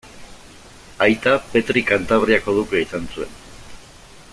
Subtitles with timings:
[1.07, 3.41] Aita Petri Kantabriako dukea izan zuen.